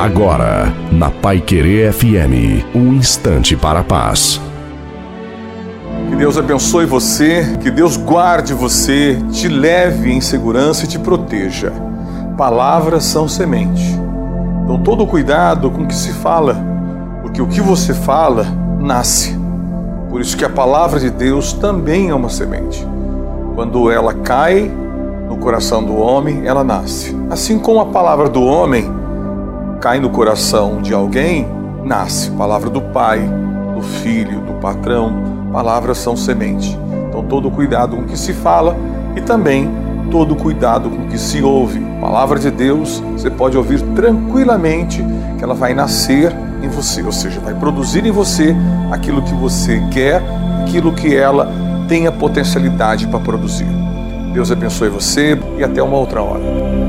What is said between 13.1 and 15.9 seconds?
semente. Então, todo cuidado com o